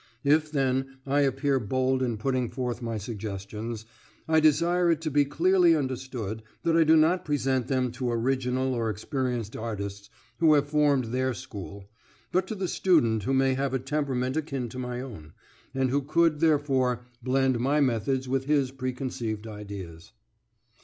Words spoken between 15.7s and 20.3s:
and who could, therefore, blend my methods with his preconceived ideas.